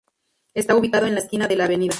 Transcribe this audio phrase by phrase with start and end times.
[0.55, 1.71] Está ubicado en la esquina de la Av.